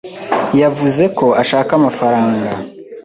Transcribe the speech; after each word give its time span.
Yavuze 0.61 1.03
ko 1.17 1.25
ashaka 1.41 1.71
amafaranga. 1.79 2.49